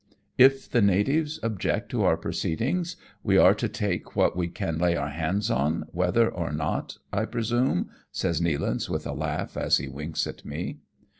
"If 0.49 0.67
the 0.67 0.81
natives 0.81 1.39
object 1.43 1.89
to 1.91 2.01
our 2.05 2.17
proceedings, 2.17 2.95
we 3.21 3.37
are 3.37 3.53
to 3.53 3.69
take 3.69 4.15
what 4.15 4.35
we 4.35 4.47
can 4.47 4.79
lay 4.79 4.95
our 4.95 5.11
hands 5.11 5.51
on 5.51 5.83
whether 5.91 6.27
or 6.27 6.51
not, 6.51 6.97
I 7.13 7.25
presume?" 7.25 7.91
says 8.11 8.41
Nealance 8.41 8.89
with 8.89 9.05
a 9.05 9.13
laugh 9.13 9.55
as 9.55 9.77
he 9.77 9.87
winks 9.87 10.25
at 10.25 10.43
me. 10.43 10.79